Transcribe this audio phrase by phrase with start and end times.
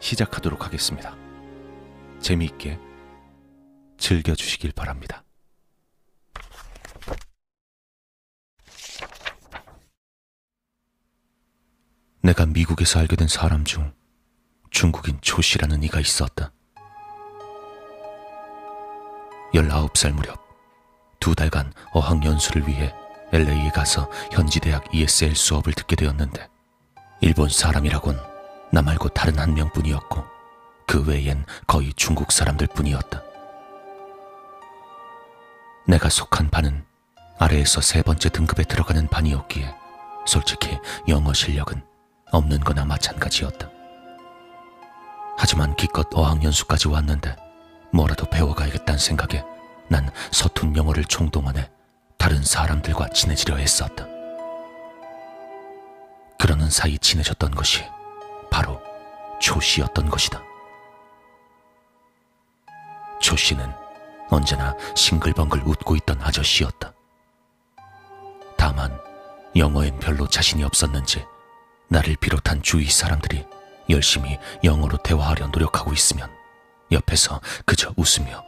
[0.00, 1.14] 시작하도록 하겠습니다.
[2.20, 2.78] 재미있게
[3.98, 5.24] 즐겨주시길 바랍니다.
[12.22, 13.92] 내가 미국에서 알게 된 사람 중
[14.70, 16.52] 중국인 조씨라는 이가 있었다.
[19.54, 20.38] 19살 무렵
[21.18, 22.94] 두 달간 어학연수를 위해
[23.32, 26.48] LA에 가서 현지 대학 ESL 수업을 듣게 되었는데
[27.20, 28.29] 일본 사람이라곤
[28.72, 30.24] 나 말고 다른 한 명뿐이었고
[30.86, 33.22] 그 외엔 거의 중국 사람들 뿐이었다.
[35.86, 36.84] 내가 속한 반은
[37.38, 39.74] 아래에서 세 번째 등급에 들어가는 반이었기에
[40.26, 41.82] 솔직히 영어 실력은
[42.30, 43.68] 없는 거나 마찬가지였다.
[45.36, 47.34] 하지만 기껏 어학연수까지 왔는데
[47.92, 49.42] 뭐라도 배워가야겠다는 생각에
[49.88, 51.70] 난 서툰 영어를 총동원해
[52.18, 54.06] 다른 사람들과 친해지려 했었다.
[56.38, 57.84] 그러는 사이 친해졌던 것이
[58.60, 58.78] 바로
[59.40, 60.42] 조 씨였던 것이다.
[63.18, 63.72] 조 씨는
[64.28, 66.92] 언제나 싱글벙글 웃고 있던 아저씨였다.
[68.58, 69.00] 다만
[69.56, 71.24] 영어엔 별로 자신이 없었는지
[71.88, 73.46] 나를 비롯한 주위 사람들이
[73.88, 76.30] 열심히 영어로 대화하려 노력하고 있으면
[76.92, 78.44] 옆에서 그저 웃으며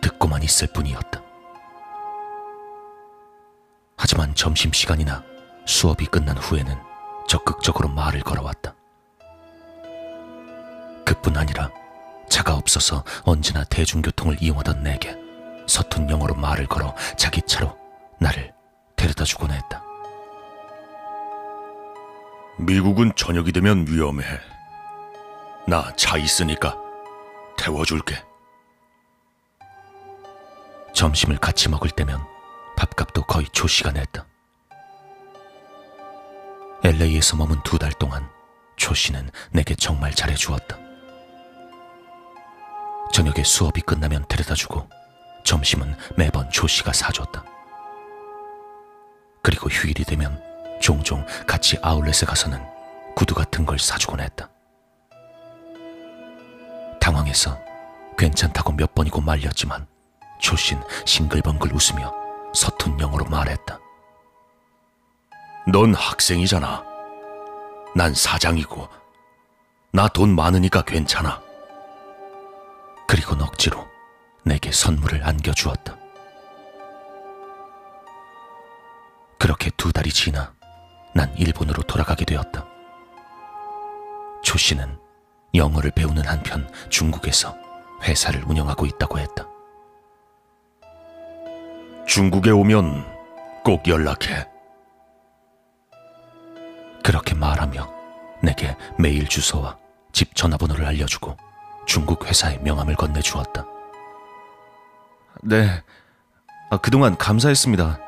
[0.00, 1.22] 듣고만 있을 뿐이었다.
[3.96, 5.22] 하지만 점심시간이나
[5.66, 6.76] 수업이 끝난 후에는
[7.28, 8.74] 적극적으로 말을 걸어왔다.
[11.12, 11.70] 그뿐 아니라
[12.30, 15.14] 차가 없어서 언제나 대중교통을 이용하던 내게
[15.66, 17.76] 서툰 영어로 말을 걸어 자기 차로
[18.18, 18.52] 나를
[18.96, 19.82] 데려다 주곤 했다.
[22.58, 24.24] 미국은 저녁이 되면 위험해.
[25.68, 26.76] 나 차 있으니까
[27.58, 28.22] 태워줄게.
[30.94, 32.20] 점심을 같이 먹을 때면
[32.76, 34.26] 밥값도 거의 조씨가 냈다.
[36.84, 38.28] LA에서 머문 두 달 동안
[38.76, 40.91] 조 씨는 내게 정말 잘해주었다.
[43.12, 44.88] 저녁에 수업이 끝나면 데려다주고
[45.44, 47.44] 점심은 매번 조씨가 사줬다.
[49.42, 50.40] 그리고 휴일이 되면
[50.80, 52.60] 종종 같이 아울렛에 가서는
[53.14, 54.48] 구두 같은 걸 사주곤 했다.
[57.00, 57.58] 당황해서
[58.16, 59.86] 괜찮다고 몇 번이고 말렸지만
[60.40, 62.12] 조신 싱글벙글 웃으며
[62.54, 63.78] 서툰 영어로 말했다.
[65.68, 66.84] 넌 학생이잖아.
[67.94, 68.88] 난 사장이고,
[69.92, 71.40] 나 돈 많으니까 괜찮아.
[73.12, 73.86] 그리고 넉지로
[74.42, 75.98] 내게 선물을 안겨주었다.
[79.38, 80.54] 그렇게 두 달이 지나
[81.14, 82.66] 난 일본으로 돌아가게 되었다.
[84.42, 84.98] 조 씨는
[85.54, 87.54] 영어를 배우는 한편 중국에서
[88.02, 89.46] 회사를 운영하고 있다고 했다.
[92.06, 93.04] 중국에 오면
[93.62, 94.48] 꼭 연락해.
[97.04, 97.92] 그렇게 말하며
[98.42, 99.76] 내게 메일 주소와
[100.12, 101.36] 집 전화번호를 알려주고
[101.92, 103.66] 중국 회사의 명함을 건네주었다.
[105.42, 105.82] 네,
[106.70, 107.98] 아, 그동안 감사했습니다.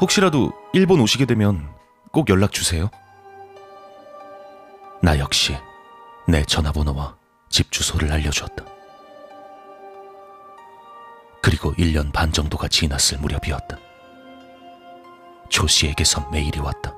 [0.00, 1.68] 혹시라도 일본 오시게 되면
[2.12, 2.88] 꼭 연락 주세요.
[5.02, 5.56] 나 역시
[6.28, 7.16] 내 전화번호와
[7.48, 8.64] 집 주소를 알려주었다.
[11.42, 13.76] 그리고 1년 반 정도가 지났을 무렵이었다.
[15.48, 16.94] 조 씨에게서 메일이 왔다.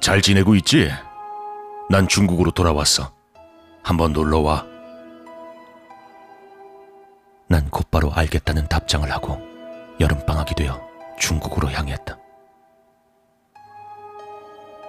[0.00, 0.90] 잘 지내고 있지?
[1.90, 3.17] 난 중국으로 돌아왔어.
[3.82, 4.66] 한번 놀러 와.
[7.48, 9.40] 난 곧바로 알겠다는 답장을 하고
[10.00, 10.80] 여름방학이 되어
[11.18, 12.16] 중국으로 향했다.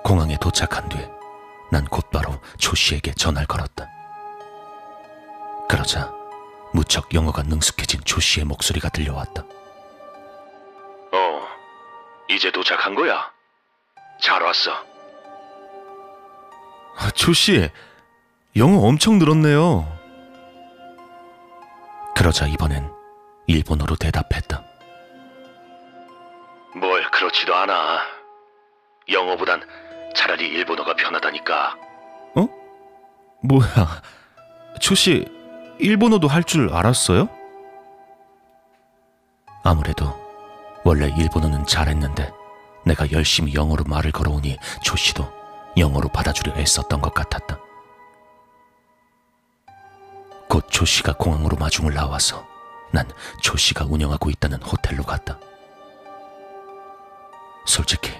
[0.03, 1.19] 공항에 도착한 뒤
[1.71, 3.87] 난 곧바로 조 씨에게 전화를 걸었다.
[5.67, 6.11] 그러자
[6.73, 9.43] 무척 영어가 능숙해진 조 씨의 목소리가 들려왔다.
[11.11, 11.47] 어,
[12.27, 13.31] 이제 도착한 거야?
[14.19, 14.71] 잘 왔어.
[16.97, 17.69] 아, 조씨,
[18.55, 19.87] 영어 엄청 늘었네요.
[22.15, 22.91] 그러자 이번엔
[23.47, 24.63] 일본어로 대답했다.
[26.75, 27.99] 뭘 그렇지도 않아.
[29.11, 29.61] 영어보단
[30.15, 31.75] 차라리 일본어가 편하다니까.
[33.41, 34.01] 뭐야,
[34.81, 35.25] 조씨,
[35.79, 37.29] 일본어도 할 줄 알았어요?
[39.63, 40.13] 아무래도
[40.83, 42.29] 원래 일본어는 잘했는데
[42.85, 45.25] 내가 열심히 영어로 말을 걸어오니 조 씨도
[45.77, 47.57] 영어로 받아주려 애썼던 것 같았다.
[50.79, 52.47] 조 씨가 공항으로 마중을 나와서
[52.93, 53.05] 난
[53.41, 55.37] 조 씨가 운영하고 있다는 호텔로 갔다.
[57.65, 58.13] 솔직히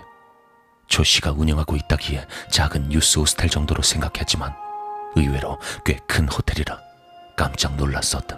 [0.86, 4.54] 조 씨가 운영하고 있다기에 작은 뉴스 호스텔 정도로 생각했지만
[5.16, 6.78] 의외로 꽤 큰 호텔이라
[7.38, 8.38] 깜짝 놀랐었다.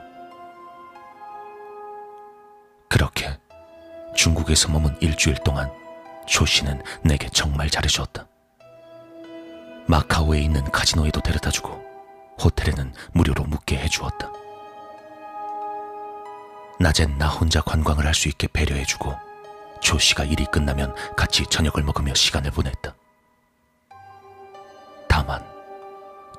[2.90, 3.40] 그렇게
[4.16, 5.72] 중국에서 머문 일주일 동안
[6.28, 8.28] 조 씨는 내게 정말 잘해주었다.
[9.88, 11.91] 마카오에 있는 카지노에도 데려다주고
[12.44, 14.32] 호텔에는 무료로 묵게 해주었다.
[16.80, 19.16] 낮엔 나 혼자 관광을 할 수 있게 배려해주고
[19.82, 22.94] 조 씨가 일이 끝나면 같이 저녁을 먹으며 시간을 보냈다.
[25.08, 25.46] 다만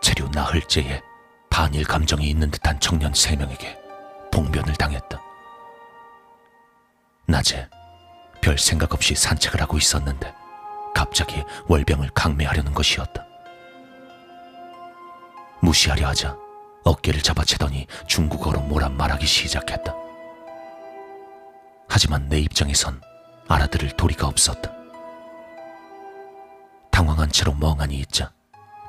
[0.01, 1.01] 재료 나흘째에
[1.51, 3.79] 반일 감정이 있는 듯한 청년 세 명에게
[4.33, 5.21] 봉변을 당했다.
[7.27, 7.69] 낮에
[8.41, 10.35] 별 생각 없이 산책을 하고 있었는데
[10.95, 13.25] 갑자기 월병을 강매하려는 것이었다.
[15.63, 16.37] 무시하려 하자
[16.85, 19.95] 어깨를 잡아채더니 중국어로 뭐라 말하기 시작했다.
[21.89, 23.01] 하지만 내 입장에선
[23.49, 24.73] 알아들을 도리가 없었다.
[26.91, 28.33] 당황한 채로 멍하니 있자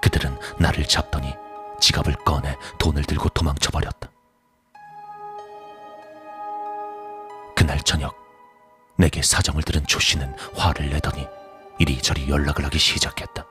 [0.02, 1.34] 그들은 나를 잡더니
[1.80, 4.10] 지갑을 꺼내 돈을 들고 도망쳐버렸다.
[7.56, 8.16] 그날 저녁
[8.98, 11.28] 내게 사정을 들은 조 씨는 화를 내더니
[11.78, 13.46] 이리저리 연락을 하기 시작했다.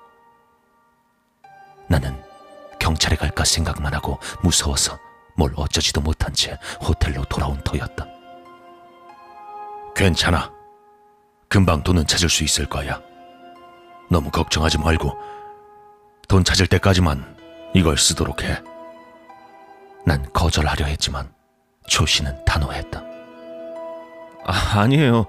[1.89, 2.32] 나는
[2.83, 4.99] 경찰에 갈까 생각만 하고 무서워서
[5.37, 8.05] 뭘 어쩌지도 못한 채 호텔로 돌아온 터였다.
[9.95, 10.51] 괜찮아.
[11.49, 13.01] 금방 돈은 찾을 수 있을 거야.
[14.11, 15.17] 너무 걱정하지 말고
[16.27, 17.37] 돈 찾을 때까지만
[17.73, 18.61] 이걸 쓰도록 해.
[20.05, 21.33] 난 거절하려 했지만
[21.87, 23.01] 조 씨는 단호했다.
[24.45, 25.27] 아, 아니에요.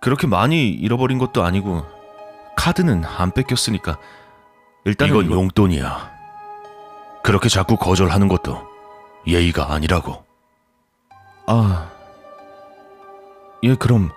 [0.00, 1.84] 그렇게 많이 잃어버린 것도 아니고
[2.56, 3.98] 카드는 안 뺏겼으니까
[4.84, 6.17] 일단 이건 용돈이야.
[7.28, 8.66] 그렇게 자꾸 거절하는 것도
[9.26, 10.24] 예의가 아니라고.
[11.46, 11.92] 아,
[13.64, 14.10] 예, 그럼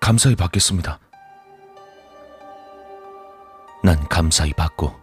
[0.00, 0.98] 감사히 받겠습니다.
[3.82, 4.94] 난 감사히 받고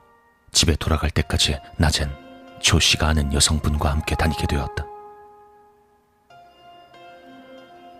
[0.51, 2.15] 집에 돌아갈 때까지 낮엔
[2.61, 4.85] 조 씨가 아는 여성분과 함께 다니게 되었다.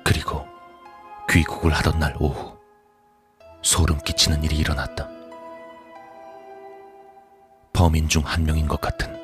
[0.06, 0.46] 그리고
[1.28, 2.56] 귀국을 하던 날 오후
[3.64, 5.17] 소름 끼치는 일이 일어났다.
[7.78, 9.16] 범인 중 한 명인 것 같은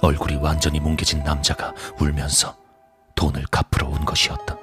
[0.00, 2.56] 얼굴이 완전히 뭉개진 남자가 울면서
[3.14, 4.56] 돈을 갚으러 온 것이었다.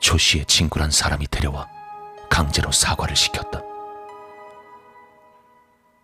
[0.00, 1.66] 조 씨의 친구란 사람이 데려와
[2.28, 3.62] 강제로 사과를 시켰다.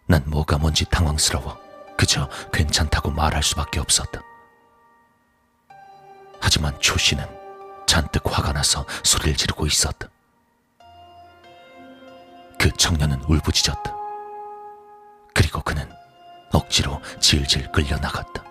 [0.06, 1.58] 난 뭐가 뭔지 당황스러워
[1.98, 4.22] 그저 괜찮다고 말할 수밖에 없었다.
[6.40, 7.26] 하지만 조 씨는
[7.86, 10.08] 잔뜩 화가 나서 소리를 지르고 있었다.
[12.58, 14.05] 그 청년은 울부짖었다.
[15.46, 15.88] 그리고 그는
[16.52, 18.42] 억지로 질질 끌려 나갔다.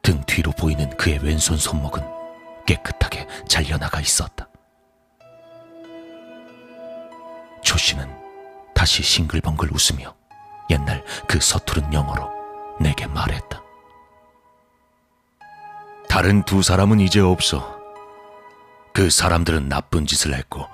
[0.00, 2.02] 등 뒤로 보이는 그의 왼손 손목은
[2.64, 4.48] 깨끗하게 잘려나가 있었다.
[7.62, 8.08] 조 씨는
[8.74, 10.14] 다시 싱글벙글 웃으며
[10.70, 12.30] 옛날 그 서투른 영어로
[12.80, 13.62] 내게 말했다.
[16.08, 17.78] 다른 두 사람은 이제 없어.
[18.94, 20.66] 그 사람들은 나쁜 짓을 했고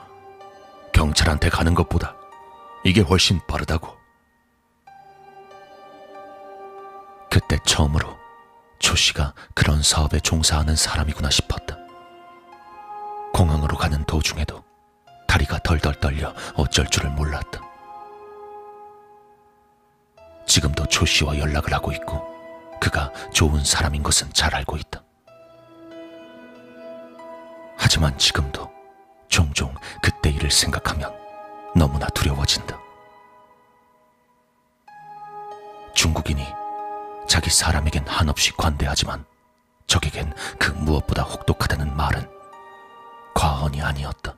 [0.92, 2.21] 경찰한테 가는 것보다
[2.84, 3.96] 이게 훨씬 빠르다고.
[7.30, 8.18] 그때 처음으로
[8.78, 11.76] 조 씨가 그런 사업에 종사하는 사람이구나 싶었다.
[13.32, 14.62] 공항으로 가는 도중에도
[15.28, 17.60] 다리가 덜덜 떨려 어쩔 줄을 몰랐다.
[20.46, 22.20] 지금도 조 씨와 연락을 하고 있고
[22.80, 25.02] 그가 좋은 사람인 것은 잘 알고 있다.
[27.78, 28.70] 하지만 지금도
[29.28, 29.72] 종종
[30.02, 31.21] 그때 일을 생각하면
[31.74, 32.78] 너무나 두려워진다.
[35.94, 36.44] 중국인이
[37.26, 39.24] 자기 사람에겐 한없이 관대하지만
[39.86, 42.28] 적에겐 그 무엇보다 혹독하다는 말은
[43.34, 44.36] 과언이 아니었다.